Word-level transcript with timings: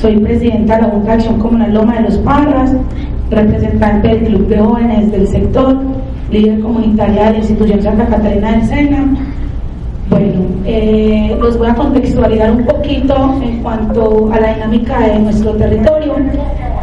Soy 0.00 0.18
presidenta 0.18 0.76
de 0.76 0.82
la 0.82 0.88
Junta 0.88 1.06
de 1.06 1.12
Acción 1.14 1.38
Comunal 1.38 1.72
Loma 1.72 1.94
de 1.94 2.02
los 2.02 2.18
Parras, 2.18 2.74
representante 3.30 4.08
del 4.08 4.24
Club 4.24 4.48
de 4.48 4.58
Jóvenes 4.58 5.12
del 5.12 5.28
sector, 5.28 5.78
líder 6.30 6.60
comunitaria 6.60 7.26
de 7.26 7.30
la 7.30 7.38
institución 7.38 7.82
Santa 7.82 8.06
Catalina 8.06 8.52
del 8.52 8.66
Sena. 8.66 9.14
Bueno, 10.10 10.42
eh, 10.66 11.36
los 11.40 11.56
voy 11.56 11.68
a 11.68 11.74
contextualizar 11.74 12.50
un 12.50 12.64
poquito 12.64 13.40
en 13.42 13.62
cuanto 13.62 14.30
a 14.32 14.40
la 14.40 14.54
dinámica 14.54 15.00
de 15.00 15.18
nuestro 15.20 15.52
territorio. 15.52 16.16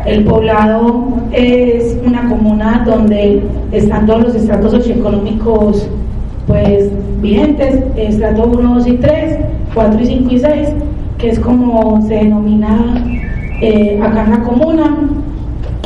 El 0.06 0.24
poblado 0.24 1.08
es 1.32 1.98
una 2.06 2.28
comuna 2.28 2.84
donde 2.86 3.44
están 3.72 4.08
todos 4.08 4.24
los 4.24 4.36
estratos 4.36 4.72
socioeconómicos 4.72 5.88
pues 6.48 6.90
vigentes, 7.22 7.84
estrato 7.98 8.46
1, 8.46 8.76
2 8.76 8.88
y 8.88 8.94
3, 8.94 9.38
4 9.76 10.02
y 10.02 10.06
5 10.06 10.34
y 10.34 10.40
6 10.40 10.70
que 11.22 11.30
es 11.30 11.40
como 11.40 12.02
se 12.08 12.16
denomina 12.16 12.96
eh, 13.62 14.00
acá 14.02 14.24
en 14.24 14.32
la 14.32 14.40
comuna, 14.40 14.98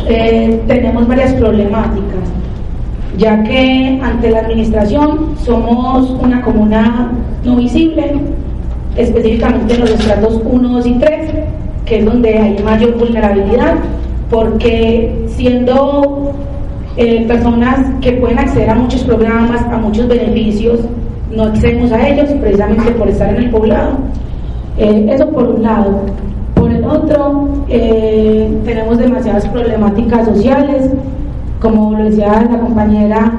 eh, 0.08 0.62
tenemos 0.66 1.08
varias 1.08 1.34
problemáticas, 1.34 2.30
ya 3.18 3.44
que 3.44 4.00
ante 4.02 4.32
la 4.32 4.40
administración 4.40 5.36
somos 5.44 6.10
una 6.22 6.42
comuna 6.42 7.12
no 7.44 7.58
visible, 7.58 8.16
específicamente 8.96 9.74
en 9.74 9.82
los 9.82 9.90
estratos 9.92 10.42
1, 10.46 10.70
2 10.70 10.86
y 10.88 10.94
3, 10.94 11.32
que 11.86 12.00
es 12.00 12.06
donde 12.06 12.38
hay 12.38 12.58
mayor 12.64 12.98
vulnerabilidad, 12.98 13.76
porque 14.30 15.26
siendo 15.28 16.32
eh, 16.96 17.26
personas 17.28 17.80
que 18.00 18.14
pueden 18.14 18.40
acceder 18.40 18.70
a 18.70 18.76
muchos 18.76 19.04
programas, 19.04 19.62
a 19.64 19.78
muchos 19.78 20.08
beneficios, 20.08 20.80
no 21.30 21.44
accedemos 21.44 21.92
a 21.92 22.08
ellos 22.08 22.30
precisamente 22.40 22.92
por 22.92 23.10
estar 23.10 23.30
en 23.36 23.44
el 23.44 23.50
poblado. 23.50 23.98
Eh, 24.78 25.08
eso 25.10 25.28
por 25.30 25.48
un 25.48 25.64
lado. 25.64 26.02
Por 26.56 26.72
el 26.72 26.84
otro, 26.84 27.50
eh, 27.70 28.50
tenemos 28.66 28.98
demasiadas 28.98 29.48
problemáticas 29.48 30.26
sociales, 30.26 30.90
como 31.62 31.98
lo 31.98 32.06
decía 32.06 32.48
la 32.50 32.60
compañera, 32.60 33.34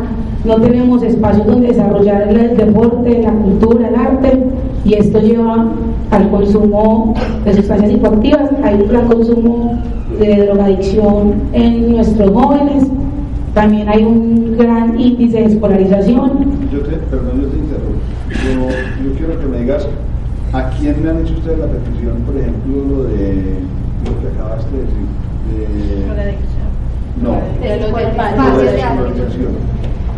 no 0.44 0.56
tenemos 0.56 1.02
espacios 1.02 1.46
donde 1.46 1.68
desarrollar 1.68 2.28
el 2.28 2.56
deporte, 2.56 3.22
la 3.22 3.32
cultura, 3.32 3.88
el 3.88 3.94
arte, 3.94 4.42
y 4.84 4.94
esto 4.94 5.20
lleva 5.20 5.72
al 6.10 6.30
consumo 6.30 7.14
de 7.44 7.54
sustancias 7.54 7.90
psicoactivas, 7.90 8.50
hay 8.62 8.74
un 8.74 8.88
gran 8.88 9.08
consumo 9.08 9.82
de 10.18 10.46
drogadicción 10.46 11.34
en 11.52 11.92
nuestros 11.92 12.30
jóvenes, 12.30 12.84
también 13.54 13.88
hay 13.88 14.04
un 14.04 14.56
gran 14.56 14.98
índice 15.00 15.38
de 15.38 15.44
escolarización. 15.46 16.30
Yo 16.72 16.80
te, 16.80 16.96
perdón, 17.10 17.42
yo 17.42 17.48
te 17.48 17.58
interrumpo. 17.58 17.96
Yo, 19.04 19.14
quiero 19.16 19.40
que 19.40 19.46
me 19.46 19.60
digas 19.60 19.88
¿A 20.56 20.70
quién 20.70 21.04
le 21.04 21.10
han 21.10 21.18
hecho 21.18 21.34
ustedes 21.34 21.58
la 21.58 21.66
petición, 21.66 22.16
por 22.24 22.34
ejemplo, 22.34 23.02
de 23.04 23.60
lo 24.06 24.20
que 24.20 24.28
acabaste 24.34 24.74
de 24.74 24.80
decir? 24.80 25.06
De, 25.52 26.06
no, 27.22 27.32
de 27.60 27.78
los 27.78 27.92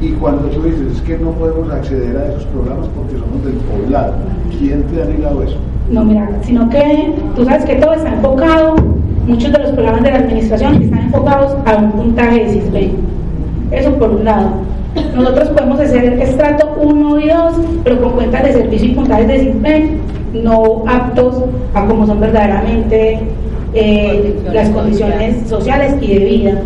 de 0.00 0.06
Y 0.06 0.11
cuando 0.12 0.42
tú 0.50 0.62
dices 0.62 0.92
es 0.95 1.00
que 1.03 1.19
no 1.19 1.33
podemos 1.33 1.68
acceder 1.73 2.17
a 2.17 2.29
esos 2.29 2.45
programas 2.45 2.86
porque 2.95 3.18
somos 3.18 3.45
del 3.45 3.55
poblado, 3.55 4.14
¿quién 4.57 4.85
te 4.85 5.02
ha 5.02 5.07
negado 5.07 5.42
eso? 5.42 5.57
No, 5.90 6.05
mira, 6.05 6.30
sino 6.42 6.70
que 6.70 7.14
tú 7.34 7.45
sabes 7.45 7.64
que 7.64 7.74
todo 7.74 7.95
está 7.95 8.14
enfocado, 8.14 8.77
muchos 9.27 9.51
de 9.51 9.58
los 9.58 9.73
programas 9.73 10.05
de 10.05 10.11
la 10.13 10.18
administración 10.18 10.80
están 10.80 11.01
enfocados 11.01 11.57
a 11.67 11.77
un 11.79 11.90
puntaje 11.90 12.45
de 12.45 12.51
CISBEN. 12.52 12.92
Eso 13.73 13.92
por 13.95 14.11
un 14.11 14.24
lado. 14.24 14.51
Nosotros 15.15 15.49
podemos 15.51 15.81
hacer 15.81 16.05
estrato 16.21 16.75
1 16.81 17.21
y 17.21 17.29
2, 17.29 17.55
pero 17.85 18.03
con 18.03 18.13
cuentas 18.13 18.45
de 18.45 18.53
servicio 18.53 18.89
y 18.89 18.95
puntajes 18.95 19.29
de 19.29 19.39
CISBEN 19.41 20.01
no 20.33 20.85
aptos 20.87 21.45
a 21.75 21.87
como 21.87 22.07
son 22.07 22.21
verdaderamente 22.21 23.21
eh, 23.75 24.35
las 24.53 24.69
condiciones 24.71 25.49
sociales 25.49 25.95
y 26.01 26.15
de 26.15 26.25
vida. 26.25 26.63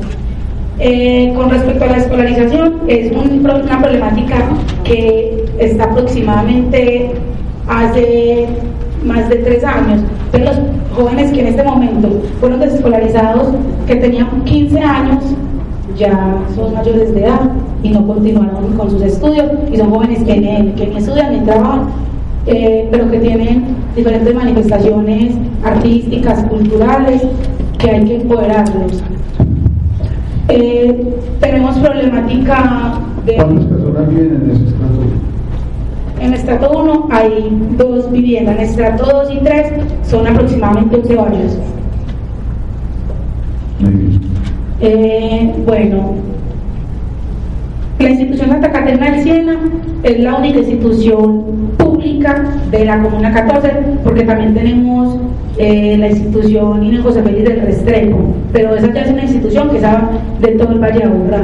Eh, 0.78 1.32
con 1.36 1.50
respecto 1.50 1.84
a 1.84 1.88
la 1.88 1.96
escolarización, 1.98 2.80
es 2.88 3.12
una 3.12 3.80
problemática 3.80 4.36
que 4.84 5.44
está 5.58 5.84
aproximadamente 5.84 7.12
hace 7.68 8.46
más 9.04 9.28
de 9.28 9.36
tres 9.36 9.64
años. 9.64 10.00
De 10.32 10.38
los 10.40 10.56
jóvenes 10.94 11.30
que 11.32 11.40
en 11.40 11.46
este 11.48 11.62
momento 11.62 12.22
fueron 12.40 12.60
desescolarizados, 12.60 13.48
que 13.86 13.96
tenían 13.96 14.44
15 14.44 14.80
años, 14.80 15.24
ya 15.96 16.38
son 16.54 16.74
mayores 16.74 17.14
de 17.14 17.20
edad 17.20 17.50
y 17.82 17.90
no 17.90 18.06
continuaron 18.06 18.72
con 18.76 18.90
sus 18.90 19.02
estudios 19.02 19.46
y 19.72 19.76
son 19.76 19.90
jóvenes 19.90 20.22
que 20.24 20.36
ni, 20.36 20.72
que 20.72 20.86
ni 20.86 20.96
estudian 20.96 21.32
ni 21.32 21.40
trabajan 21.44 21.88
eh, 22.46 22.88
pero 22.90 23.08
que 23.08 23.18
tienen 23.20 23.76
diferentes 23.94 24.34
manifestaciones 24.34 25.34
artísticas, 25.64 26.42
culturales, 26.44 27.22
que 27.78 27.90
hay 27.90 28.04
que 28.04 28.16
empoderarlos. 28.16 29.02
Eh, 30.48 31.14
tenemos 31.40 31.78
problemática 31.78 32.98
de... 33.24 33.36
¿Cuántas 33.36 33.64
personas 33.66 34.08
viven 34.08 34.42
en 34.44 34.50
ese 34.50 34.64
estrato? 34.64 34.92
En 36.18 36.26
el 36.26 36.34
estrato 36.34 36.78
1 36.80 37.08
hay 37.10 37.58
dos 37.78 38.10
viviendas, 38.10 38.56
en 38.56 38.60
el 38.60 38.68
estrato 38.68 39.04
2 39.04 39.30
y 39.34 39.38
3 39.38 39.72
son 40.02 40.26
aproximadamente 40.26 40.96
11 40.96 41.16
barrios. 41.16 41.56
Eh, 44.84 45.54
bueno, 45.64 46.14
la 48.00 48.10
institución 48.10 48.48
Santa 48.48 48.72
Caterina 48.72 49.12
del 49.12 49.22
Siena 49.22 49.56
es 50.02 50.18
la 50.18 50.34
única 50.34 50.58
institución 50.58 51.44
pública 51.78 52.52
de 52.72 52.84
la 52.84 53.00
Comuna 53.00 53.32
14, 53.32 53.70
porque 54.02 54.24
también 54.24 54.54
tenemos 54.54 55.18
eh, 55.56 55.96
la 55.96 56.08
institución 56.08 56.84
Inés 56.84 57.02
José 57.02 57.22
Félix 57.22 57.44
del 57.48 57.60
Restrepo, 57.60 58.34
pero 58.52 58.74
esa 58.74 58.92
ya 58.92 59.02
es 59.02 59.12
una 59.12 59.22
institución 59.22 59.70
que 59.70 59.76
está 59.76 60.10
de 60.40 60.48
todo 60.48 60.72
el 60.72 60.80
Valle 60.80 60.98
de 60.98 61.04
Aburrá. 61.04 61.42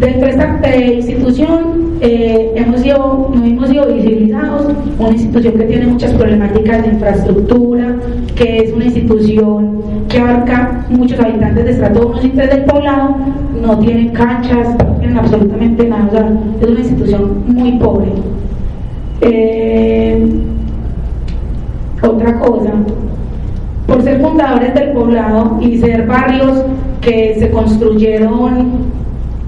Dentro 0.00 0.26
de 0.26 0.30
esta 0.30 0.60
eh, 0.64 0.94
institución 0.94 1.89
eh, 2.00 2.52
hemos 2.56 2.80
sido, 2.80 3.30
nos 3.34 3.44
hemos 3.44 3.68
sido 3.68 3.86
visibilizados, 3.86 4.72
una 4.98 5.10
institución 5.10 5.54
que 5.54 5.64
tiene 5.64 5.86
muchas 5.86 6.12
problemáticas 6.14 6.82
de 6.82 6.92
infraestructura, 6.92 7.96
que 8.36 8.58
es 8.58 8.72
una 8.72 8.86
institución 8.86 9.82
que 10.08 10.18
abarca 10.18 10.86
muchos 10.88 11.20
habitantes 11.20 11.64
de 11.64 11.70
estrato 11.72 12.08
1 12.08 12.22
y 12.22 12.28
3 12.30 12.50
del 12.50 12.64
poblado, 12.64 13.16
no 13.60 13.78
tienen 13.80 14.08
canchas, 14.10 14.76
no 14.78 14.96
tienen 14.96 15.18
absolutamente 15.18 15.88
nada, 15.88 16.32
es 16.60 16.68
una 16.68 16.80
institución 16.80 17.42
muy 17.46 17.72
pobre. 17.72 18.08
Eh, 19.20 20.26
otra 22.02 22.38
cosa, 22.38 22.72
por 23.86 24.02
ser 24.02 24.22
fundadores 24.22 24.72
del 24.72 24.92
poblado 24.92 25.58
y 25.60 25.76
ser 25.76 26.06
barrios 26.06 26.64
que 27.02 27.36
se 27.38 27.50
construyeron 27.50 28.90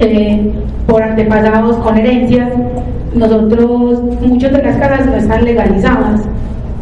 eh, 0.01 0.53
por 0.87 1.03
antepasados 1.03 1.77
con 1.77 1.97
herencias, 1.97 2.49
nosotros, 3.15 4.03
muchas 4.21 4.53
de 4.53 4.63
las 4.63 4.77
casas 4.77 5.07
no 5.07 5.17
están 5.17 5.45
legalizadas. 5.45 6.23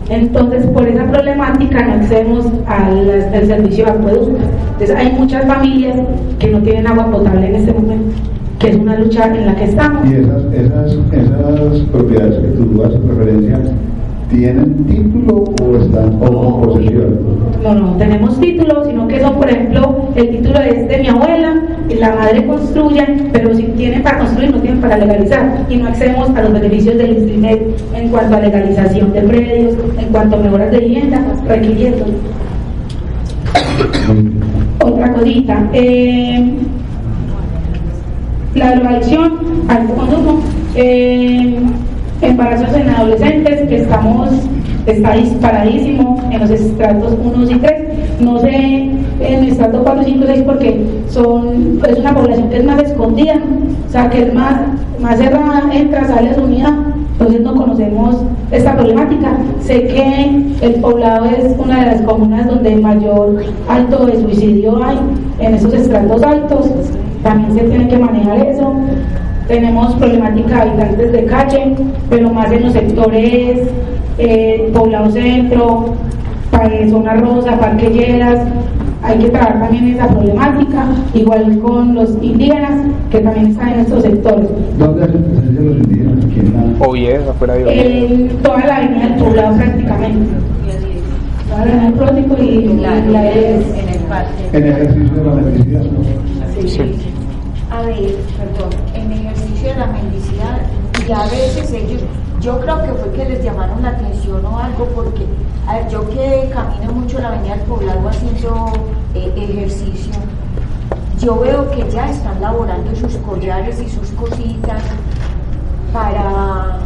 Entonces, 0.09 0.67
por 0.67 0.89
esa 0.89 1.05
problemática 1.05 1.87
no 1.87 1.95
accedemos 1.95 2.47
al, 2.67 3.47
servicio 3.47 3.85
de 3.85 3.91
acueducto. 3.91 4.39
Entonces, 4.73 4.97
hay 4.97 5.13
muchas 5.13 5.45
familias 5.47 5.97
que 6.39 6.51
no 6.51 6.59
tienen 6.61 6.87
agua 6.87 7.11
potable 7.11 7.47
en 7.47 7.55
este 7.55 7.73
momento, 7.73 8.17
que 8.59 8.71
es 8.71 8.77
una 8.77 8.99
lucha 8.99 9.27
en 9.27 9.47
la 9.47 9.55
que 9.55 9.65
estamos. 9.65 10.09
¿Y 10.11 10.15
esas, 10.15 10.45
esas, 10.53 10.93
esas 11.13 11.81
propiedades 11.93 12.39
que 12.39 12.49
tú 12.49 12.83
haces 12.85 13.01
referencia 13.05 13.61
¿Tienen 14.31 14.85
título 14.87 15.45
o 15.61 15.77
están 15.77 16.19
como 16.21 16.63
posesión? 16.63 17.19
No, 17.65 17.75
no, 17.75 17.97
tenemos 17.97 18.41
título, 18.41 18.85
sino 18.85 19.09
que 19.09 19.21
son, 19.21 19.35
por 19.35 19.51
ejemplo, 19.51 20.09
el 20.15 20.31
título 20.31 20.61
es 20.61 20.89
de 20.89 20.99
mi 20.99 21.09
abuela, 21.09 21.63
y 21.89 21.95
la 21.95 22.15
madre 22.15 22.47
construye, 22.47 23.05
pero 23.33 23.53
si 23.57 23.65
tienen 23.65 24.05
para 24.05 24.19
construir, 24.19 24.53
no 24.53 24.61
tienen 24.61 24.81
para 24.81 24.99
legalizar, 24.99 25.67
y 25.69 25.77
no 25.77 25.89
accedemos 25.89 26.31
a 26.31 26.43
los 26.43 26.53
beneficios 26.53 26.97
del 26.97 27.19
INSTRINET 27.19 27.61
en 27.95 28.09
cuanto 28.11 28.37
a 28.37 28.41
legalización 28.41 29.13
de 29.13 29.21
predios, 29.23 29.75
en 29.99 30.09
cuanto 30.13 30.37
a 30.37 30.39
mejoras 30.39 30.71
de 30.71 30.79
vivienda, 30.79 31.25
requiriendo. 31.49 32.05
Otra 34.85 35.13
cosita, 35.13 35.69
eh, 35.73 36.53
la 38.55 38.77
drogadicción, 38.77 39.33
alto 39.69 39.95
consumo. 39.95 40.41
Eh, 40.77 41.59
embarazos 42.23 42.75
en 42.75 42.89
adolescentes, 42.89 43.69
que 43.69 43.77
estamos 43.77 44.31
está 44.87 45.15
disparadísimo 45.15 46.23
en 46.31 46.41
los 46.41 46.51
estratos 46.51 47.17
1 47.23 47.51
y 47.51 47.55
3. 47.57 48.21
No 48.21 48.39
sé 48.41 48.91
en 49.21 49.45
el 49.45 49.49
estrato 49.49 49.83
4, 49.83 50.05
5 50.05 50.25
6 50.27 50.43
porque 50.43 50.87
son, 51.09 51.81
es 51.89 51.99
una 51.99 52.15
población 52.15 52.49
que 52.49 52.59
es 52.59 52.65
más 52.65 52.83
escondida, 52.83 53.35
o 53.87 53.91
sea, 53.91 54.09
que 54.11 54.23
es 54.23 54.35
más, 54.35 54.61
más 55.01 55.19
cerrada, 55.19 55.63
entra, 55.73 56.07
sale 56.07 56.35
su 56.35 56.43
unidad. 56.43 56.73
Entonces 57.13 57.43
no 57.43 57.55
conocemos 57.55 58.17
esta 58.51 58.75
problemática. 58.75 59.37
Sé 59.61 59.87
que 59.87 60.43
el 60.63 60.75
poblado 60.77 61.27
es 61.27 61.55
una 61.59 61.81
de 61.81 61.87
las 61.87 62.01
comunas 62.03 62.47
donde 62.47 62.77
mayor 62.77 63.43
alto 63.69 64.07
de 64.07 64.21
suicidio 64.23 64.83
hay 64.83 64.99
en 65.41 65.55
esos 65.55 65.75
estratos 65.75 66.23
altos. 66.23 66.71
También 67.23 67.55
se 67.55 67.65
tiene 67.65 67.89
que 67.89 67.99
manejar 67.99 68.39
eso 68.47 68.75
tenemos 69.51 69.93
problemática 69.97 70.65
de 70.65 70.71
habitantes 70.71 71.13
de 71.13 71.25
calle, 71.25 71.75
pero 72.09 72.31
más 72.31 72.53
en 72.53 72.63
los 72.63 72.73
sectores 72.73 73.69
eh, 74.19 74.71
poblado 74.73 75.11
centro, 75.11 75.95
zona 76.89 77.15
rosa, 77.15 77.59
parque 77.59 77.91
Lleras, 77.91 78.47
hay 79.03 79.19
que 79.19 79.31
trabajar 79.31 79.61
también 79.61 79.89
esa 79.89 80.07
problemática, 80.07 80.87
igual 81.15 81.59
con 81.59 81.95
los 81.95 82.11
indígenas, 82.23 82.87
que 83.11 83.19
también 83.21 83.47
están 83.47 83.71
en 83.71 83.81
estos 83.81 84.03
sectores. 84.03 84.49
¿Dónde 84.79 85.05
hacen 85.05 85.25
presencia 85.25 85.63
los 85.63 85.77
indígenas? 85.79 86.25
¿Aquí 86.25 86.41
en 86.41 86.53
la... 86.53 87.31
Afuera 87.31 87.55
de 87.55 88.07
En 88.07 88.29
toda 88.43 88.67
la 88.67 88.77
avenida 88.77 89.09
del 89.09 89.15
poblado 89.17 89.57
prácticamente. 89.57 90.33
Toda 91.49 91.65
la 91.65 91.73
avenida 91.73 91.85
del 91.87 91.95
Prótico 91.95 92.43
y 92.43 92.69
la, 92.81 92.95
la, 93.07 93.33
en 93.33 93.89
el 93.89 94.01
parque. 94.09 94.45
En 94.53 94.67
ejercicio 94.69 95.17
de 95.17 95.25
la 95.25 95.35
mendicidad, 95.35 95.83
¿no? 95.83 96.61
Sí. 96.63 96.69
sí. 96.69 96.83
A 97.71 97.83
ver, 97.83 97.95
perdón, 98.37 98.71
la 99.81 99.87
mendicidad, 99.87 100.61
y 101.09 101.11
a 101.11 101.23
veces 101.25 101.73
ellos 101.73 102.03
yo 102.41 102.61
creo 102.61 102.83
que 102.83 102.93
fue 102.93 103.13
que 103.13 103.25
les 103.31 103.43
llamaron 103.43 103.83
la 103.83 103.91
atención 103.91 104.45
o 104.45 104.59
algo, 104.59 104.85
porque 104.95 105.25
yo 105.91 106.07
que 106.11 106.51
camino 106.53 106.93
mucho 106.93 107.19
la 107.19 107.29
avenida 107.29 107.57
del 107.57 107.65
poblado 107.65 108.09
haciendo 108.09 108.73
eh, 109.15 109.33
ejercicio, 109.37 110.13
yo 111.19 111.39
veo 111.41 111.71
que 111.71 111.91
ya 111.91 112.11
están 112.11 112.41
laborando 112.43 112.95
sus 112.95 113.17
collares 113.19 113.81
y 113.81 113.89
sus 113.89 114.11
cositas 114.11 114.83
para, 115.93 116.79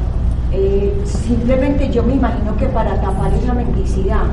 eh, 0.52 0.96
simplemente 1.04 1.90
yo 1.90 2.02
me 2.04 2.14
imagino 2.14 2.56
que 2.56 2.66
para 2.66 3.00
tapar 3.00 3.32
esa 3.34 3.54
mendicidad. 3.54 4.26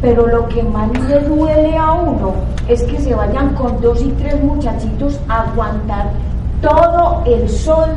Pero 0.00 0.28
lo 0.28 0.46
que 0.48 0.62
más 0.62 0.88
le 1.08 1.20
duele 1.22 1.76
a 1.76 1.92
uno 1.92 2.32
es 2.68 2.84
que 2.84 2.98
se 2.98 3.14
vayan 3.14 3.54
con 3.54 3.80
dos 3.80 4.00
y 4.00 4.10
tres 4.12 4.40
muchachitos 4.42 5.18
a 5.28 5.42
aguantar 5.42 6.12
todo 6.60 7.22
el 7.26 7.48
sol 7.48 7.88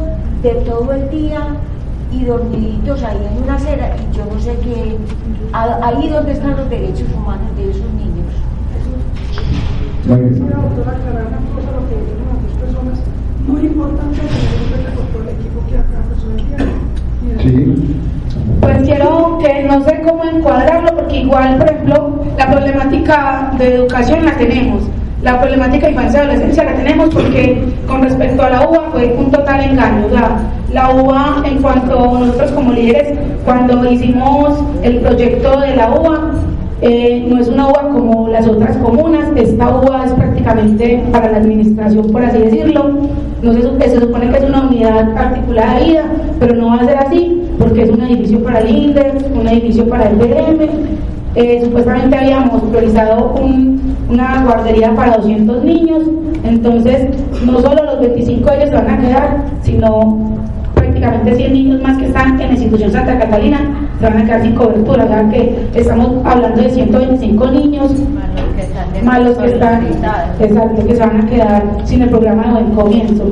de 0.42 0.52
todo 0.66 0.92
el 0.94 1.10
día 1.10 1.40
y 2.12 2.26
dormiditos 2.26 3.04
ahí 3.04 3.18
en 3.30 3.44
una 3.44 3.56
acera. 3.56 3.96
Y 3.98 4.16
yo 4.16 4.26
no 4.26 4.40
sé 4.40 4.58
qué, 4.64 4.98
ahí 5.54 6.10
donde 6.10 6.32
están 6.32 6.58
los 6.58 6.70
derechos 6.70 7.08
humanos 7.16 7.56
de 7.56 7.72
esos 7.72 7.92
niños. 7.94 8.28
Quisiera, 10.02 10.58
doctora, 10.58 10.98
aclarar 10.98 11.28
una 11.28 11.38
cosa, 11.56 11.72
lo 11.72 11.88
que 11.88 11.96
dicen 11.96 12.18
las 12.28 12.44
dos 12.44 12.54
personas, 12.60 13.00
muy 13.48 13.62
importante 13.62 14.18
tener 14.18 14.62
en 14.62 14.70
cuenta 14.70 14.92
con 14.96 15.06
todo 15.08 15.22
el 15.24 15.30
equipo 15.30 15.62
que 15.70 15.78
acá 15.78 16.02
Sí. 17.42 17.98
Pues 18.60 18.78
quiero 18.84 19.38
que 19.40 19.64
no 19.64 19.84
sé 19.84 20.02
cómo 20.06 20.24
encuadrarlo, 20.26 20.96
porque 20.96 21.18
igual, 21.18 21.58
por 21.58 21.68
ejemplo, 21.68 22.24
la 22.38 22.52
problemática 22.52 23.54
de 23.58 23.76
educación 23.76 24.26
la 24.26 24.38
tenemos 24.38 24.84
la 25.24 25.40
problemática 25.40 25.90
infancia 25.90 26.20
y 26.20 26.24
adolescencia 26.24 26.64
la 26.64 26.74
tenemos 26.76 27.10
porque 27.10 27.64
con 27.88 28.02
respecto 28.02 28.42
a 28.42 28.50
la 28.50 28.68
UBA 28.68 28.90
fue 28.92 29.16
un 29.18 29.32
total 29.32 29.62
engaño. 29.62 30.08
La, 30.74 30.90
UBA, 30.90 31.44
en 31.46 31.62
cuanto 31.62 32.20
nosotros 32.20 32.52
como 32.52 32.72
líderes, 32.72 33.20
cuando 33.46 33.92
hicimos 33.92 34.58
el 34.84 35.00
proyecto 35.00 35.60
de 35.60 35.76
la 35.76 35.92
UBA, 35.92 36.32
eh, 36.82 37.26
no 37.28 37.40
es 37.40 37.48
una 37.50 37.68
UBA 37.68 37.90
como 37.90 38.30
las 38.30 38.48
otras 38.48 38.78
comunas, 38.78 39.30
esta 39.36 39.70
UBA 39.70 40.06
es 40.06 40.14
prácticamente 40.14 41.04
para 41.12 41.30
la 41.30 41.38
administración, 41.38 42.12
por 42.12 42.24
así 42.24 42.40
decirlo. 42.40 42.92
No 43.44 43.54
se, 43.54 43.90
se 43.90 44.00
supone 44.00 44.30
que 44.30 44.38
es 44.38 44.44
una 44.44 44.62
unidad 44.62 45.18
articulada 45.18 45.80
de 45.80 45.86
vida, 45.86 46.04
pero 46.40 46.56
no 46.56 46.68
va 46.68 46.76
a 46.76 46.86
ser 46.86 46.98
así, 46.98 47.42
porque 47.60 47.84
es 47.84 47.90
un 47.90 48.02
edificio 48.02 48.44
para 48.44 48.60
el 48.60 48.70
INDER, 48.70 49.14
un 49.40 49.48
edificio 49.48 49.88
para 49.90 50.10
el 50.10 50.16
BM, 50.16 50.70
eh, 51.36 51.62
supuestamente 51.64 52.18
habíamos 52.18 52.62
priorizado 52.64 53.36
una 54.10 54.44
guardería 54.44 54.94
para 54.96 55.18
200 55.18 55.64
niños, 55.64 56.04
entonces 56.44 57.08
no 57.46 57.60
solo 57.62 57.84
los 57.86 58.02
25 58.02 58.52
ellos 58.52 58.70
se 58.70 58.76
van 58.76 58.90
a 58.90 59.00
quedar, 59.00 59.46
sino 59.62 60.36
prácticamente 60.74 61.36
100 61.36 61.54
niños 61.54 61.82
más 61.82 61.98
que 61.98 62.06
están 62.06 62.42
en 62.42 62.48
la 62.48 62.54
institución 62.54 62.92
Santa 62.92 63.18
Catalina 63.18 63.60
se 64.00 64.06
van 64.06 64.18
a 64.18 64.26
quedar 64.26 64.42
sin 64.42 64.56
cobertura, 64.56 65.06
o 65.06 65.08
sea 65.08 65.30
que 65.30 65.68
estamos 65.76 66.26
hablando 66.26 66.62
de 66.62 66.70
125 66.70 67.48
niños 67.48 67.92
más 69.04 69.22
los 69.24 69.38
que 69.38 69.48
están, 69.48 69.88
exacto, 70.40 70.86
que 70.86 70.96
se 70.96 71.00
van 71.00 71.22
a 71.22 71.26
quedar 71.28 71.64
sin 71.86 72.02
el 72.02 72.10
programa 72.10 72.44
de 72.44 72.52
buen 72.52 72.72
comienzo. 72.72 73.24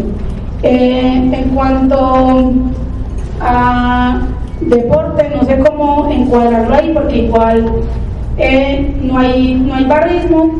Eh, 0.63 1.29
en 1.31 1.49
cuanto 1.49 2.51
a 3.41 4.21
deporte, 4.61 5.28
sé 5.49 5.59
cómo 5.59 6.09
encuadrarlo 6.11 6.75
ahí 6.75 6.91
porque 6.93 7.17
igual 7.17 7.65
eh, 8.37 8.95
no, 9.01 9.17
hay, 9.17 9.55
no 9.55 9.75
hay 9.75 9.85
barrismo, 9.85 10.51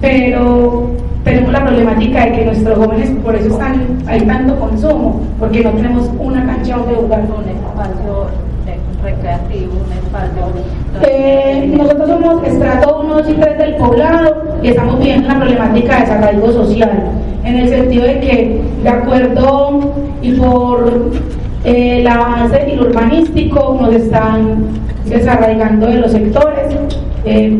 pero 0.00 0.90
tenemos 1.22 1.52
la 1.52 1.64
problemática 1.64 2.26
de 2.26 2.32
que 2.32 2.44
nuestros 2.44 2.78
jóvenes 2.78 3.10
por 3.24 3.34
eso 3.36 3.48
están, 3.48 3.98
hay 4.06 4.20
tanto 4.22 4.58
consumo, 4.58 5.20
porque 5.38 5.62
no 5.62 5.70
tenemos 5.70 6.10
una 6.18 6.44
cancha 6.44 6.76
donde 6.76 6.94
jugar. 6.94 7.20
Un 7.20 7.48
espacio 7.48 8.26
recreativo, 9.02 9.72
un 9.86 9.92
espacio... 9.92 10.42
Eh, 11.02 11.72
nosotros 11.76 12.08
somos 12.08 12.44
estrato 12.44 13.00
1, 13.00 13.14
2 13.14 13.28
y 13.30 13.34
3 13.34 13.58
del 13.58 13.74
poblado 13.76 14.42
y 14.62 14.68
estamos 14.68 15.00
viendo 15.00 15.28
la 15.28 15.36
problemática 15.36 15.94
de 15.94 16.00
desarrollo 16.00 16.52
social, 16.52 16.90
en 17.44 17.56
el 17.56 17.68
sentido 17.68 18.04
de 18.04 18.20
que, 18.20 18.62
de 18.82 18.88
acuerdo 18.88 19.94
y 20.22 20.32
por 20.32 21.10
el 21.64 22.06
avance 22.06 22.62
y 22.68 22.72
el 22.72 22.80
urbanístico 22.80 23.78
nos 23.80 23.94
están 23.94 24.66
desarraigando 25.06 25.86
de 25.86 25.98
los 25.98 26.12
sectores. 26.12 26.76
Eh, 27.24 27.58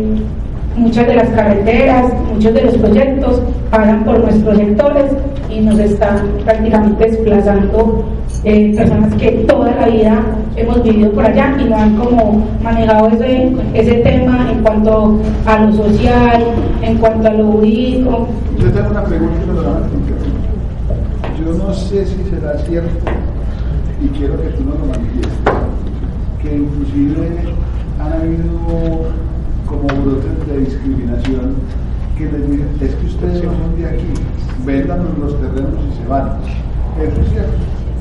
muchas 0.76 1.06
de 1.06 1.14
las 1.14 1.28
carreteras, 1.30 2.12
muchos 2.32 2.52
de 2.52 2.62
los 2.62 2.74
proyectos 2.76 3.40
pagan 3.70 4.04
por 4.04 4.18
nuestros 4.18 4.56
sectores 4.58 5.04
y 5.48 5.60
nos 5.60 5.78
están 5.78 6.28
prácticamente 6.44 7.10
desplazando 7.10 8.04
eh, 8.44 8.74
personas 8.76 9.14
que 9.14 9.30
toda 9.48 9.74
la 9.76 9.86
vida 9.86 10.20
hemos 10.56 10.82
vivido 10.82 11.10
por 11.12 11.24
allá 11.24 11.56
y 11.58 11.64
no 11.64 11.76
han 11.76 11.96
como 11.96 12.46
manejado 12.62 13.08
ese, 13.08 13.52
ese 13.72 13.94
tema 13.94 14.50
en 14.50 14.62
cuanto 14.62 15.18
a 15.46 15.58
lo 15.60 15.72
social, 15.72 16.44
en 16.82 16.98
cuanto 16.98 17.28
a 17.28 17.32
lo 17.32 17.52
jurídico. 17.52 18.28
Yo 18.58 18.70
tengo 18.70 18.90
una 18.90 19.04
pregunta, 19.04 19.34
yo 21.38 21.52
no 21.54 21.72
sé 21.72 22.04
si 22.06 22.16
será 22.30 22.58
cierto 22.58 23.10
y 24.04 24.08
quiero 24.08 24.40
que 24.40 24.48
tú 24.50 24.64
nos 24.64 24.78
lo 24.78 24.86
manifiestes, 24.86 25.54
que 26.42 26.56
inclusive 26.56 27.54
han 27.98 28.12
habido 28.12 29.08
como 29.66 29.86
brotes 30.04 30.46
de 30.46 30.58
discriminación 30.58 31.54
que 32.18 32.24
les 32.26 32.50
dicen, 32.50 32.68
es 32.80 32.94
que 32.94 33.06
ustedes 33.06 33.44
no 33.44 33.52
son 33.52 33.76
de 33.76 33.86
aquí, 33.86 34.06
vendan 34.64 35.06
los 35.20 35.40
terrenos 35.40 35.80
y 35.90 36.02
se 36.02 36.08
van. 36.08 36.38
¿Eso 37.00 37.20
es 37.22 37.28
cierto? 37.30 37.52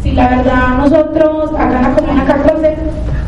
Sí, 0.02 0.12
la 0.12 0.30
verdad, 0.30 0.78
nosotros 0.78 1.52
acá 1.54 1.78
en 1.78 1.84
la 1.84 1.96
Comuna 1.96 2.26
14 2.26 2.76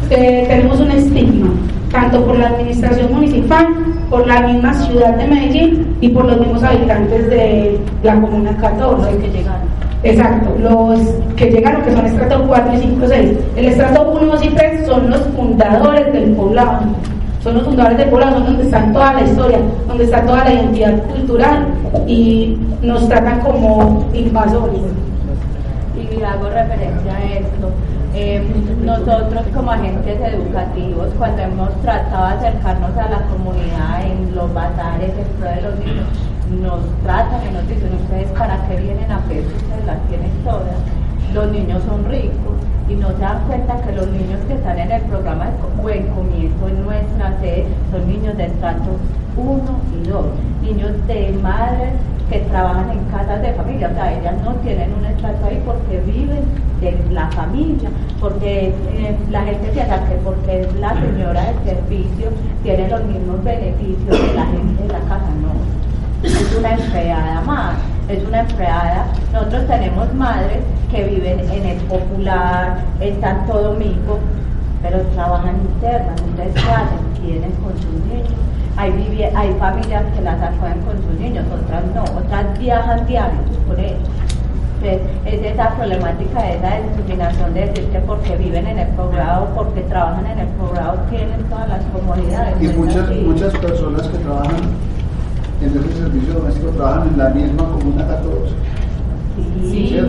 eh, 0.10 0.46
tenemos 0.48 0.80
un 0.82 0.92
estigma, 0.92 1.50
tanto 1.92 2.26
por 2.26 2.38
la 2.38 2.50
administración 2.50 3.14
municipal, 3.14 3.68
por 4.10 4.28
la 4.28 4.42
misma 4.42 4.74
ciudad 4.74 5.16
de 5.16 5.28
Medellín 5.28 5.98
y 6.02 6.10
por 6.10 6.26
los 6.26 6.40
mismos 6.40 6.62
habitantes 6.62 7.30
de 7.30 7.80
la 8.04 8.20
Comuna 8.20 8.56
14 8.58 9.18
que 9.18 9.30
llegaron. 9.30 9.65
Exacto, 10.06 10.56
los 10.60 11.00
que 11.36 11.50
llegaron, 11.50 11.82
que 11.82 11.92
son 11.92 12.06
estrato 12.06 12.44
4 12.48 12.74
y 12.76 12.78
5 12.78 13.06
6. 13.08 13.38
El 13.56 13.66
estrato 13.66 14.12
1, 14.12 14.34
2 14.34 14.46
y 14.46 14.50
3 14.50 14.86
son 14.86 15.10
los 15.10 15.22
fundadores 15.36 16.14
del 16.14 16.32
poblado. 16.34 16.82
Son 17.42 17.56
los 17.56 17.64
fundadores 17.64 17.98
del 17.98 18.10
poblado, 18.10 18.36
son 18.36 18.46
donde 18.46 18.64
está 18.66 18.92
toda 18.94 19.14
la 19.14 19.22
historia, 19.24 19.60
donde 19.88 20.04
está 20.04 20.22
toda 20.22 20.44
la 20.44 20.54
identidad 20.54 21.04
cultural 21.06 21.66
y 22.06 22.56
nos 22.84 23.10
tratan 23.10 23.40
como 23.40 24.08
invasores. 24.14 24.82
Y 25.96 26.22
hago 26.22 26.50
referencia 26.50 27.16
a 27.16 27.24
esto. 27.40 27.72
Eh, 28.14 28.44
nosotros 28.84 29.44
como 29.56 29.72
agentes 29.72 30.18
educativos, 30.22 31.08
cuando 31.18 31.42
hemos 31.42 31.82
tratado 31.82 32.28
de 32.28 32.48
acercarnos 32.48 32.96
a 32.96 33.10
la 33.10 33.22
comunidad 33.24 34.06
en 34.06 34.36
los 34.36 34.54
bazares, 34.54 35.10
en 35.10 35.42
de 35.42 35.62
los 35.62 35.80
niños, 35.80 36.08
nos 36.50 36.82
tratan 37.04 37.42
y 37.50 37.54
nos 37.54 37.68
dicen 37.68 37.94
ustedes 37.96 38.30
para 38.38 38.68
qué 38.68 38.78
vienen 38.78 39.12
a 39.12 39.20
pedir 39.22 39.46
ustedes 39.46 39.86
las 39.86 40.00
tienen 40.08 40.32
todas. 40.44 40.78
Los 41.34 41.52
niños 41.52 41.84
son 41.84 42.06
ricos 42.06 42.56
y 42.88 42.96
no 42.96 43.10
se 43.10 43.20
dan 43.20 43.44
cuenta 43.48 43.82
que 43.82 43.92
los 43.94 44.08
niños 44.08 44.40
que 44.48 44.54
están 44.54 44.78
en 44.78 44.92
el 44.92 45.02
programa 45.04 45.46
de 45.46 45.82
buen 45.82 46.08
comienzo 46.08 46.68
en 46.68 46.86
nuestra 46.86 47.40
sede 47.40 47.66
son 47.92 48.08
niños 48.08 48.38
de 48.38 48.46
estrato 48.46 48.98
1 49.38 49.62
y 50.00 50.08
2, 50.08 50.26
niños 50.62 51.08
de 51.08 51.32
madres 51.42 51.94
que 52.30 52.40
trabajan 52.40 52.90
en 52.92 53.04
casas 53.06 53.42
de 53.42 53.54
familia, 53.54 53.90
o 53.92 53.94
sea, 53.94 54.20
ellas 54.20 54.36
no 54.44 54.54
tienen 54.56 54.94
un 54.94 55.06
estrato 55.06 55.46
ahí 55.46 55.62
porque 55.66 56.00
viven 56.02 56.44
de 56.82 56.98
la 57.12 57.28
familia, 57.32 57.90
porque 58.20 58.68
eh, 58.70 59.18
la 59.30 59.42
gente 59.44 59.70
piensa 59.70 60.04
que 60.08 60.16
porque 60.24 60.62
es 60.62 60.76
la 60.76 60.94
señora 61.00 61.46
del 61.46 61.76
servicio 61.76 62.30
tiene 62.64 62.88
los 62.90 63.04
mismos 63.06 63.44
beneficios 63.44 64.20
que 64.20 64.34
la 64.34 64.46
gente 64.46 64.84
de 64.84 64.90
la 64.90 65.00
casa, 65.02 65.30
no, 65.42 65.75
es 66.26 66.56
una 66.58 66.74
empleada 66.74 67.42
más, 67.42 67.76
es 68.10 68.24
una 68.28 68.40
empleada, 68.42 69.06
nosotros 69.32 69.68
tenemos 69.68 70.14
madres 70.14 70.60
que 70.92 71.04
viven 71.04 71.40
en 71.40 71.66
el 71.66 71.78
popular, 71.84 72.80
en 73.00 73.22
Santo 73.22 73.62
Domingo, 73.62 74.20
pero 74.82 75.02
trabajan 75.14 75.56
internas, 75.62 76.22
ustedes 76.22 76.54
salen, 76.64 77.00
vienen 77.22 77.52
con 77.64 77.74
sus 77.74 77.92
niños. 78.08 78.34
Hay, 78.78 78.92
hay 79.36 79.54
familias 79.54 80.04
que 80.14 80.22
las 80.22 80.42
acogen 80.42 80.82
con 80.82 80.98
sus 80.98 81.20
niños, 81.20 81.46
otras 81.52 81.84
no, 81.96 82.04
otras 82.20 82.60
viajan 82.60 83.06
diarios 83.08 83.58
por 83.68 83.80
ellos. 83.80 84.00
es 84.84 85.42
esa 85.44 85.76
problemática 85.76 86.42
de 86.44 86.58
esa 86.58 86.82
discriminación 86.82 87.54
de 87.54 87.62
decir 87.68 87.86
que 87.86 88.00
porque 88.00 88.36
viven 88.36 88.68
en 88.68 88.80
el 88.80 88.88
poblado, 88.90 89.48
porque 89.56 89.82
trabajan 89.82 90.26
en 90.28 90.40
el 90.40 90.48
poblado, 90.50 90.98
tienen 91.10 91.44
todas 91.50 91.70
las 91.70 91.84
comodidades. 91.86 92.56
Y 92.62 92.68
muchas, 92.68 93.10
muchas 93.10 93.58
personas 93.58 94.08
que 94.08 94.18
trabajan 94.18 94.62
en 95.62 95.70
ese 95.70 96.00
servicio 96.00 96.34
doméstico 96.34 96.70
trabajan 96.70 97.08
en 97.10 97.18
la 97.18 97.30
misma 97.30 97.64
comuna 97.66 98.08
14. 98.08 98.54
Sí. 99.70 100.00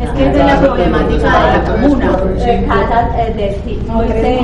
Es 0.00 0.10
que 0.10 0.30
es 0.30 0.36
la 0.36 0.60
problemática 0.60 1.16
de 1.16 1.58
la 1.58 1.64
comuna. 1.64 2.16
Casas 2.68 3.36
de 3.36 3.58
5 3.64 4.04
y 4.04 4.08
6, 4.08 4.40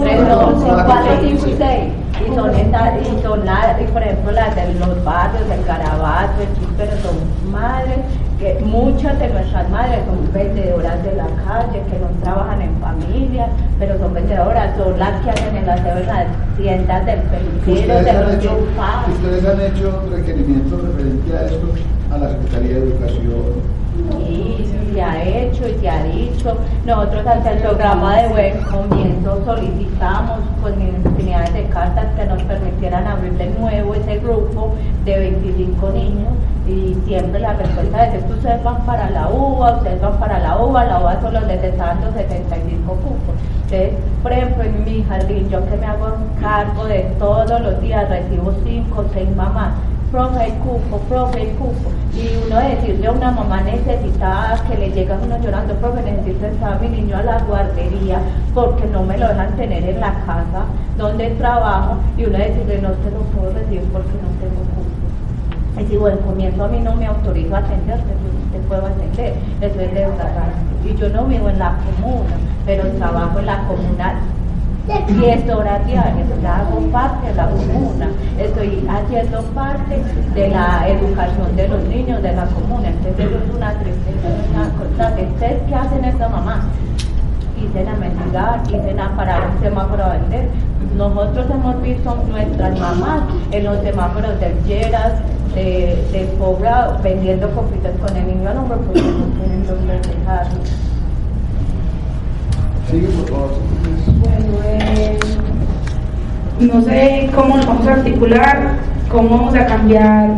3, 0.00 0.20
4, 0.28 1.16
5 1.20 1.46
y 1.46 1.56
6 1.56 1.92
y 2.20 2.34
son, 2.34 2.50
y 2.50 3.22
son 3.22 3.40
y 3.80 3.84
por 3.92 4.02
ejemplo 4.02 4.32
las 4.32 4.54
de 4.54 4.74
los 4.74 5.04
barrios, 5.04 5.42
el 5.50 5.64
Carabato, 5.64 6.32
pero 6.76 6.92
son 7.02 7.50
madres, 7.50 7.98
que 8.40 8.58
muchas 8.64 9.18
de 9.20 9.28
nuestras 9.28 9.68
madres 9.68 10.00
son 10.06 10.32
vendedoras 10.32 11.04
de 11.04 11.12
la 11.12 11.26
calle, 11.44 11.82
que 11.90 11.98
no 11.98 12.08
trabajan 12.22 12.62
en 12.62 12.74
familia, 12.80 13.48
pero 13.78 13.98
son 13.98 14.14
vendedoras, 14.14 14.74
son 14.78 14.98
las 14.98 15.20
que 15.20 15.30
hacen 15.30 15.56
en 15.56 15.66
las 15.66 15.80
tiendas 16.56 17.04
del 17.04 17.20
peluquero, 17.20 18.02
de 18.02 18.12
los 18.14 18.34
hecho, 18.34 18.58
¿Ustedes 19.12 19.44
han 19.46 19.60
hecho 19.60 20.02
requerimientos 20.10 20.82
referentes 20.82 21.34
a 21.34 21.44
esto 21.44 21.68
a 22.10 22.18
la 22.18 22.30
Secretaría 22.30 22.76
de 22.76 22.78
Educación? 22.78 23.79
Sí, 24.18 24.66
se 24.92 25.02
ha 25.02 25.22
hecho 25.22 25.68
y 25.68 25.74
se 25.80 25.88
ha 25.88 26.02
dicho. 26.04 26.56
Nosotros 26.86 27.26
ante 27.26 27.50
el 27.50 27.58
programa 27.58 28.16
de 28.16 28.28
buen 28.28 28.62
comienzo 28.62 29.44
solicitamos 29.44 30.40
con 30.62 30.80
infinidades 30.80 31.52
de 31.54 31.64
cartas 31.64 32.06
que 32.16 32.24
nos 32.26 32.42
permitieran 32.42 33.06
abrir 33.06 33.32
de 33.34 33.50
nuevo 33.50 33.94
ese 33.94 34.18
grupo 34.18 34.74
de 35.04 35.18
25 35.18 35.90
niños 35.90 36.32
y 36.66 36.96
siempre 37.06 37.40
la 37.40 37.54
respuesta 37.54 38.06
es 38.06 38.24
que 38.24 38.32
ustedes 38.32 38.62
van 38.62 38.84
para 38.86 39.10
la 39.10 39.28
UBA, 39.28 39.76
ustedes 39.76 40.00
van 40.00 40.18
para 40.18 40.38
la 40.38 40.56
UBA, 40.58 40.84
la 40.84 41.00
UBA 41.00 41.20
solo 41.20 41.40
les 41.40 41.62
está 41.62 41.86
dando 41.86 42.12
75 42.12 42.92
cupos. 42.92 43.34
Entonces, 43.64 43.92
por 44.22 44.32
ejemplo, 44.32 44.64
en 44.64 44.84
mi 44.84 45.02
jardín, 45.04 45.48
yo 45.48 45.64
que 45.68 45.76
me 45.76 45.86
hago 45.86 46.16
cargo 46.40 46.84
de 46.86 47.00
todos 47.18 47.60
los 47.60 47.80
días, 47.80 48.08
recibo 48.08 48.52
5 48.64 49.00
o 49.00 49.04
6 49.12 49.36
mamás 49.36 49.72
profe 50.10 50.46
el 50.46 50.52
cupo, 50.54 50.98
profe 51.08 51.42
el 51.42 51.48
cupo. 51.56 51.90
Y 52.14 52.46
uno 52.46 52.60
decirle 52.60 53.06
a 53.06 53.12
una 53.12 53.30
mamá 53.30 53.60
necesitada 53.62 54.62
que 54.68 54.76
le 54.76 54.90
llega 54.90 55.18
uno 55.22 55.38
llorando, 55.40 55.74
profe, 55.76 56.02
necesito 56.02 56.46
entrar 56.46 56.74
a 56.74 56.78
mi 56.78 56.88
niño 56.88 57.16
a 57.16 57.22
la 57.22 57.38
guardería 57.42 58.18
porque 58.52 58.86
no 58.86 59.02
me 59.04 59.16
lo 59.16 59.28
dejan 59.28 59.56
tener 59.56 59.84
en 59.84 60.00
la 60.00 60.12
casa 60.26 60.64
donde 60.96 61.30
trabajo. 61.30 61.96
Y 62.18 62.24
uno 62.24 62.38
decirle, 62.38 62.82
no 62.82 62.90
te 62.90 63.10
lo 63.10 63.20
puedo 63.34 63.52
decir 63.52 63.82
porque 63.92 64.12
no 64.22 64.28
tengo 64.40 64.60
cupo. 64.74 65.80
Y 65.80 65.86
si 65.86 65.96
bueno, 65.96 66.18
comienzo 66.26 66.64
a 66.64 66.68
mí 66.68 66.80
no 66.80 66.94
me 66.96 67.06
autorizo 67.06 67.54
a 67.54 67.58
atenderte, 67.58 68.12
te 68.52 68.58
puedo 68.68 68.86
atender. 68.86 69.34
Eso 69.60 69.80
es 69.80 69.94
de 69.94 70.00
verdad. 70.06 70.52
Y 70.84 70.94
yo 70.96 71.08
no 71.10 71.24
vivo 71.26 71.48
en 71.48 71.58
la 71.58 71.76
comuna, 71.78 72.36
pero 72.66 72.84
trabajo 72.98 73.38
en 73.38 73.46
la 73.46 73.58
comuna 73.66 74.20
10 74.86 75.50
horas 75.50 75.86
diarias, 75.86 76.26
hago 76.44 76.80
parte 76.90 77.28
de 77.28 77.34
la 77.34 77.50
comuna, 77.50 78.08
estoy 78.38 78.86
haciendo 78.88 79.42
parte 79.54 80.02
de 80.34 80.48
la 80.48 80.88
educación 80.88 81.54
de 81.54 81.68
los 81.68 81.82
niños 81.84 82.22
de 82.22 82.32
la 82.32 82.46
comuna, 82.46 82.88
entonces 82.88 83.26
es 83.26 83.54
una 83.54 83.72
tristeza, 83.78 84.28
una. 84.50 84.70
¿Ustedes 85.10 85.62
qué 85.68 85.74
hacen 85.74 86.04
esta 86.04 86.28
mamá? 86.28 86.64
Dicen 87.60 87.88
a 87.88 87.96
mendigar, 87.96 88.62
dicen 88.66 88.98
a 88.98 89.14
parar 89.16 89.50
un 89.54 89.62
semáforo 89.62 90.04
a 90.04 90.08
vender. 90.16 90.48
Nosotros 90.96 91.46
hemos 91.50 91.82
visto 91.82 92.16
nuestras 92.28 92.78
mamás 92.78 93.22
en 93.52 93.64
los 93.64 93.80
semáforos 93.82 94.40
de 94.40 94.54
Lleras, 94.66 95.12
de, 95.54 96.08
de 96.12 96.24
poblado, 96.38 96.98
vendiendo 97.02 97.50
copitas 97.50 97.92
con 98.00 98.16
el 98.16 98.26
niño 98.26 98.48
al 98.48 98.58
hombro 98.58 98.78
porque 98.78 99.02
no 99.02 99.24
tienen 99.38 99.66
dónde 99.66 100.00
dejarlo. 100.00 100.60
Bueno, 102.90 103.08
eh, 103.08 103.69
no 106.60 106.82
sé 106.82 107.30
cómo 107.34 107.56
nos 107.56 107.66
vamos 107.66 107.86
a 107.86 107.92
articular, 107.94 108.74
cómo 109.10 109.30
vamos 109.30 109.54
a 109.54 109.66
cambiar 109.66 110.30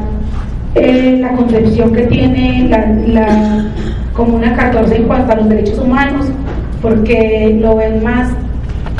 eh, 0.74 1.18
la 1.20 1.32
concepción 1.32 1.92
que 1.92 2.02
tiene 2.02 2.68
la, 2.68 2.86
la 3.06 3.64
Comuna 4.14 4.54
14 4.54 4.94
en 4.96 5.04
cuanto 5.04 5.32
a 5.32 5.36
los 5.36 5.48
derechos 5.48 5.78
humanos, 5.78 6.26
porque 6.80 7.58
lo 7.60 7.76
ven 7.76 8.02
más 8.04 8.28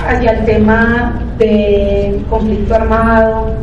hacia 0.06 0.32
el 0.32 0.44
tema 0.46 1.20
de 1.38 2.20
conflicto 2.30 2.74
armado, 2.74 3.54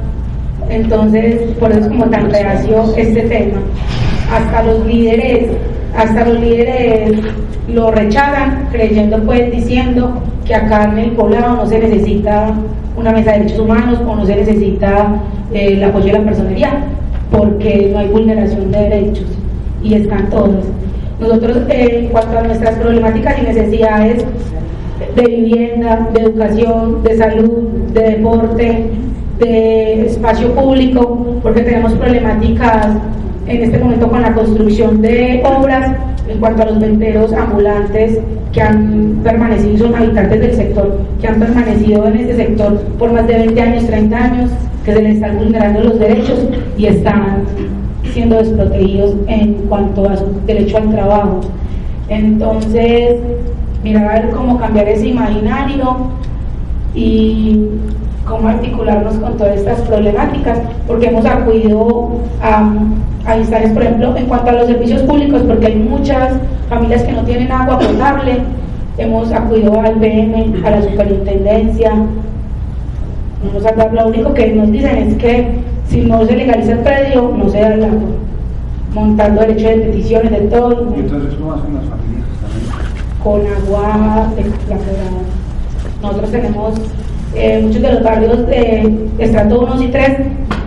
entonces 0.69 1.41
por 1.59 1.71
eso 1.71 1.81
es 1.81 1.87
como 1.87 2.05
tan 2.05 2.29
reacio 2.29 2.93
este 2.95 3.23
tema. 3.23 3.59
Hasta 4.31 4.63
los 4.63 4.85
líderes, 4.85 5.49
hasta 5.95 6.25
los 6.25 6.39
líderes 6.39 7.19
lo 7.67 7.91
rechazan 7.91 8.67
creyendo 8.71 9.17
pues 9.23 9.51
diciendo 9.51 10.21
que 10.45 10.55
acá 10.55 10.85
en 10.91 10.97
el 10.97 11.11
poblado 11.11 11.55
no 11.55 11.67
se 11.67 11.79
necesita 11.79 12.53
una 12.97 13.11
mesa 13.11 13.31
de 13.31 13.39
derechos 13.39 13.59
humanos 13.59 13.99
o 14.07 14.15
no 14.15 14.25
se 14.25 14.35
necesita 14.35 15.21
eh, 15.53 15.73
el 15.73 15.83
apoyo 15.83 16.07
de 16.07 16.13
la 16.13 16.25
personería 16.25 16.83
porque 17.31 17.89
no 17.93 17.99
hay 17.99 18.07
vulneración 18.07 18.71
de 18.71 18.79
derechos 18.79 19.25
y 19.83 19.93
están 19.93 20.29
todos. 20.29 20.65
Nosotros 21.19 21.57
eh, 21.69 22.01
en 22.03 22.07
cuanto 22.07 22.39
a 22.39 22.43
nuestras 22.43 22.75
problemáticas 22.75 23.39
y 23.39 23.41
necesidades 23.43 24.25
de 25.15 25.23
vivienda, 25.23 26.09
de 26.13 26.21
educación, 26.21 27.03
de 27.03 27.17
salud, 27.17 27.63
de 27.93 28.01
deporte, 28.01 28.85
de 29.39 30.05
espacio 30.05 30.53
público, 30.53 31.39
porque 31.41 31.61
tenemos 31.61 31.93
problemáticas 31.93 32.87
en 33.49 33.63
este 33.63 33.79
momento 33.79 34.07
con 34.07 34.21
la 34.21 34.33
construcción 34.33 35.01
de 35.01 35.43
obras 35.43 35.95
en 36.27 36.39
cuanto 36.39 36.61
a 36.61 36.65
los 36.65 36.79
venderos 36.79 37.33
ambulantes 37.33 38.19
que 38.53 38.61
han 38.61 39.19
permanecido, 39.23 39.87
son 39.87 39.95
habitantes 39.95 40.39
del 40.39 40.55
sector, 40.55 40.99
que 41.19 41.27
han 41.27 41.39
permanecido 41.39 42.07
en 42.07 42.17
este 42.17 42.35
sector 42.35 42.79
por 42.99 43.11
más 43.11 43.27
de 43.27 43.33
20 43.33 43.61
años, 43.61 43.85
30 43.87 44.17
años, 44.17 44.51
que 44.85 44.93
se 44.93 45.01
les 45.01 45.15
están 45.15 45.37
vulnerando 45.37 45.81
los 45.81 45.99
derechos 45.99 46.47
y 46.77 46.85
están 46.85 47.43
siendo 48.13 48.37
desprotegidos 48.37 49.15
en 49.27 49.53
cuanto 49.67 50.07
a 50.07 50.17
su 50.17 50.25
derecho 50.45 50.77
al 50.77 50.91
trabajo. 50.91 51.41
Entonces, 52.09 53.19
mirar 53.83 54.05
a 54.05 54.13
ver 54.21 54.29
cómo 54.31 54.59
cambiar 54.59 54.87
ese 54.89 55.07
imaginario 55.07 56.11
y 56.93 57.59
cómo 58.29 58.47
articularnos 58.47 59.15
con 59.15 59.35
todas 59.37 59.57
estas 59.57 59.81
problemáticas, 59.81 60.59
porque 60.87 61.07
hemos 61.07 61.25
acudido 61.25 62.11
a, 62.41 62.71
a 63.25 63.37
instancias, 63.37 63.73
por 63.73 63.83
ejemplo, 63.83 64.15
en 64.15 64.25
cuanto 64.27 64.51
a 64.51 64.53
los 64.53 64.67
servicios 64.67 65.01
públicos, 65.01 65.41
porque 65.47 65.67
hay 65.67 65.75
muchas 65.75 66.33
familias 66.69 67.03
que 67.03 67.11
no 67.11 67.23
tienen 67.23 67.51
agua 67.51 67.79
potable, 67.79 68.37
hemos 68.97 69.31
acudido 69.31 69.79
al 69.81 69.95
PM, 69.95 70.53
a 70.65 70.69
la 70.69 70.81
superintendencia, 70.81 71.91
nos 73.53 73.65
han 73.65 73.95
lo 73.95 74.07
único 74.07 74.33
que 74.33 74.53
nos 74.53 74.69
dicen 74.71 74.97
es 74.97 75.15
que 75.15 75.59
si 75.87 76.01
no 76.01 76.25
se 76.25 76.35
legaliza 76.35 76.73
el 76.73 76.79
predio, 76.79 77.33
no 77.37 77.49
se 77.49 77.59
da 77.59 77.73
el 77.73 77.83
agua, 77.83 78.09
montando 78.93 79.41
derechos 79.41 79.69
de 79.69 79.77
peticiones, 79.77 80.31
de 80.31 80.39
todo. 80.47 80.93
¿Y 80.95 80.99
entonces 80.99 81.35
cómo 81.35 81.53
hacen 81.53 81.73
las 81.73 81.85
familias 81.85 82.25
también? 82.41 82.73
Con 83.23 83.41
agua 83.47 84.27
de 84.35 84.43
la 84.43 84.77
Nosotros 86.01 86.31
tenemos 86.31 86.73
eh, 87.35 87.61
muchos 87.63 87.81
de 87.81 87.93
los 87.93 88.03
barrios 88.03 88.47
de 88.47 89.07
estrato 89.19 89.61
1 89.61 89.83
y 89.83 89.87
3 89.87 90.09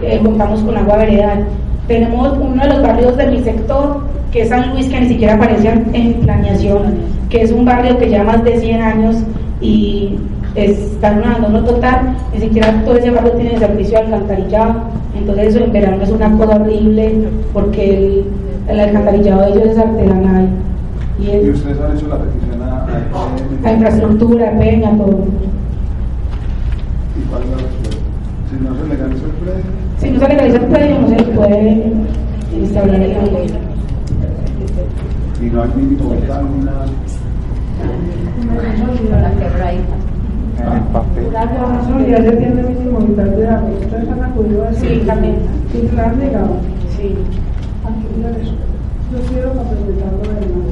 eh, 0.02 0.20
contamos 0.22 0.60
con 0.60 0.76
agua 0.76 0.96
veredal. 0.98 1.44
Tenemos 1.88 2.38
uno 2.38 2.62
de 2.62 2.68
los 2.68 2.82
barrios 2.82 3.16
de 3.16 3.26
mi 3.26 3.42
sector, 3.42 4.00
que 4.30 4.42
es 4.42 4.48
San 4.48 4.70
Luis, 4.70 4.88
que 4.88 5.00
ni 5.00 5.08
siquiera 5.08 5.34
aparece 5.34 5.68
en 5.68 6.14
planeación, 6.20 6.94
que 7.28 7.42
es 7.42 7.52
un 7.52 7.64
barrio 7.64 7.98
que 7.98 8.10
ya 8.10 8.22
más 8.22 8.42
de 8.44 8.58
100 8.58 8.80
años 8.80 9.16
y 9.60 10.18
está 10.54 11.12
en 11.12 11.18
un 11.18 11.24
abandono 11.24 11.64
total, 11.64 12.16
ni 12.32 12.40
siquiera 12.40 12.82
todo 12.84 12.96
ese 12.96 13.10
barrio 13.10 13.32
tiene 13.32 13.58
servicio 13.58 13.98
de 13.98 14.04
alcantarillado, 14.04 14.74
entonces 15.18 15.54
eso 15.54 15.64
en 15.64 15.72
verano 15.72 16.02
es 16.02 16.10
una 16.10 16.30
cosa 16.36 16.56
horrible 16.56 17.28
porque 17.52 18.24
el, 18.68 18.80
alcantarillado 18.80 19.42
de 19.42 19.50
ellos 19.50 19.70
es 19.70 19.78
artesanal. 19.78 20.48
Y, 21.18 21.46
¿Y 21.46 21.50
ustedes 21.50 21.80
han 21.80 21.96
hecho 21.96 22.08
la 22.08 22.18
petición 22.18 22.62
a, 22.62 23.68
a 23.68 23.72
infraestructura, 23.72 24.58
peña, 24.58 24.90
todo. 24.96 25.26
Si 27.32 28.56
no 28.60 28.74
se 28.76 28.84
legaliza 28.88 29.24
el 29.24 29.32
predio. 29.32 29.64
Si 29.98 30.10
no 30.10 30.18
se 30.20 30.28
legaliza 30.28 30.58
el 30.58 30.66
predio, 30.66 31.00
no 31.00 31.08
se 31.08 31.16
le 31.16 31.22
puede 31.22 31.92
instaurar 32.60 33.00
el. 33.00 33.10
Y 35.40 35.44
no 35.50 35.62
hay 35.62 35.70
mínimo 35.76 36.10
vital 36.10 36.44
ni 36.54 36.64
nada. 36.64 36.86
Con 38.46 39.22
la 39.22 39.30
quebradita. 39.30 39.96
La 41.32 41.44
nacionalidad 41.46 42.22
ya 42.22 42.38
tiene 42.38 42.62
mínimo 42.62 42.98
vital 43.00 43.36
de 43.36 43.48
agua. 43.48 43.70
¿Ustedes 43.80 44.08
han 44.08 44.22
acudido 44.22 44.64
a 44.64 44.70
eso? 44.70 44.80
Sí, 44.80 45.02
también. 45.06 45.36
¿Y 45.72 45.88
se 45.88 45.94
la 45.94 46.04
han 46.04 46.18
negado? 46.18 46.56
Sí. 46.96 47.14
Aquí 47.84 48.06
mira 48.16 48.30
eso. 48.30 48.54
Yo 49.10 49.18
quiero 49.32 49.48
complementarlo 49.54 50.22
de 50.22 50.46
nuevo. 50.52 50.70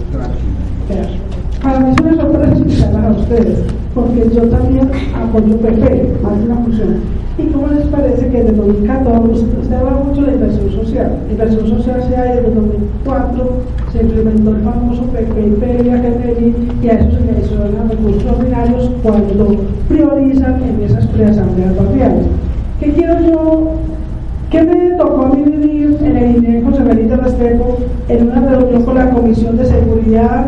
Para 1.63 1.81
mí 1.81 1.91
es 1.91 2.01
una 2.01 2.15
sorpresa 2.17 2.53
escucharlas 2.53 3.05
a 3.05 3.11
ustedes, 3.11 3.59
porque 3.95 4.29
yo 4.35 4.43
también 4.49 4.91
apoyo 5.15 5.57
PP, 5.59 6.19
más 6.23 6.33
una 6.45 6.57
función. 6.57 6.97
¿Y 7.39 7.47
cómo 7.47 7.69
les 7.69 7.87
parece 7.87 8.29
que 8.29 8.43
desde 8.43 8.53
2014, 8.53 9.45
usted 9.63 9.75
habla 9.75 10.03
mucho 10.05 10.23
de 10.23 10.33
inversión 10.33 10.71
social? 10.71 11.19
Inversión 11.31 11.69
social 11.69 12.05
se 12.09 12.17
ha 12.17 12.23
desde 12.25 12.55
2004, 12.55 13.51
se 13.93 14.03
implementó 14.03 14.51
el 14.51 14.63
famoso 14.63 15.03
PPP, 15.05 15.87
y 16.83 16.89
a 16.89 16.93
eso 16.93 17.11
se 17.11 17.21
le 17.25 17.31
adicionan 17.33 17.89
recursos 17.89 18.25
ordinarios 18.27 18.91
cuando 19.03 19.57
priorizan 19.89 20.63
en 20.63 20.83
esas 20.83 21.07
preasambleas 21.07 21.77
barriales. 21.77 22.27
¿Qué 22.79 22.93
quiero 22.93 23.21
yo 23.21 23.75
¿Qué 24.51 24.65
me 24.65 24.97
tocó 24.97 25.27
a 25.27 25.29
mí 25.29 25.45
vivir 25.45 25.97
en 26.03 26.17
el 26.17 26.37
INE 26.39 26.63
José 26.63 26.83
Benítez 26.83 27.21
Restrepo 27.21 27.79
en 28.09 28.31
una 28.31 28.41
reunión 28.41 28.83
con 28.83 28.97
la 28.97 29.09
Comisión 29.11 29.57
de 29.57 29.65
Seguridad, 29.65 30.47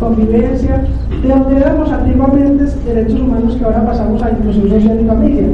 Convivencia, 0.00 0.84
donde 1.22 1.56
éramos 1.56 1.90
antiguamente 1.90 2.64
derechos 2.64 3.20
humanos 3.20 3.56
que 3.56 3.64
ahora 3.64 3.84
pasamos 3.84 4.22
a 4.22 4.30
inclusión 4.30 4.68
social 4.70 5.00
y 5.00 5.06
familia? 5.06 5.48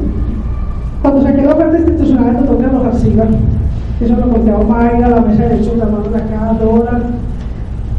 Cuando 1.03 1.23
se 1.23 1.35
quedó 1.35 1.55
oferta 1.55 1.79
institucional 1.79 2.29
en 2.29 2.37
doctor 2.37 2.61
Carlos 2.61 2.87
Arciga, 2.87 3.25
eso 4.01 4.17
lo 4.17 4.29
conté 4.29 4.51
Mayra, 4.53 5.09
la 5.09 5.21
mesa 5.21 5.43
de 5.43 5.49
derechos 5.51 5.75
humanos 5.75 6.13
de 6.13 6.19
acá, 6.19 6.57
Dora, 6.61 7.01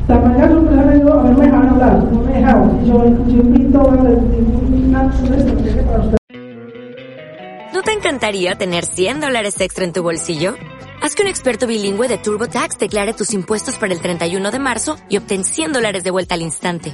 la 0.08 0.20
mayor 0.20 0.50
sorpresa 0.50 0.84
me 0.84 0.96
dio 0.96 1.14
haberme 1.14 1.46
dejado 1.46 1.70
hablar, 1.70 2.04
no 2.12 2.20
me 2.22 2.34
dejaron. 2.34 2.80
Y 2.84 2.88
yo, 2.88 3.06
yo 3.06 3.42
invito 3.42 3.82
a 3.82 3.86
una, 3.86 5.14
estrategia 5.14 5.86
para 5.86 6.00
ustedes. 6.00 6.20
¿No 7.74 7.82
te 7.82 7.92
encantaría 7.92 8.56
tener 8.56 8.86
100 8.86 9.22
dólares 9.22 9.60
extra 9.60 9.84
en 9.84 9.94
tu 9.94 10.04
bolsillo? 10.04 10.54
Haz 11.02 11.16
que 11.16 11.24
un 11.24 11.28
experto 11.28 11.68
bilingüe 11.68 12.08
de 12.08 12.18
TurboTax 12.18 12.78
declare 12.78 13.14
tus 13.14 13.34
impuestos 13.34 13.78
para 13.78 13.94
el 13.94 14.00
31 14.00 14.52
de 14.52 14.60
marzo 14.60 14.96
y 15.10 15.18
obtén 15.18 15.44
100 15.44 15.74
dólares 15.74 16.04
de 16.04 16.12
vuelta 16.12 16.36
al 16.36 16.42
instante. 16.42 16.94